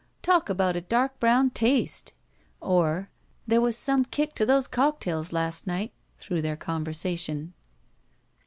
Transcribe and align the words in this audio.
"Talk 0.23 0.49
about 0.49 0.75
a 0.75 0.81
dark 0.81 1.19
brown 1.19 1.51
taste!" 1.51 2.13
or, 2.59 3.11
"There 3.45 3.61
was 3.61 3.77
some 3.77 4.03
kidc 4.03 4.33
to 4.33 4.47
those 4.47 4.65
cocktails 4.65 5.31
last 5.31 5.67
night," 5.67 5.93
through 6.17 6.41
their 6.41 6.57
conversation. 6.57 7.53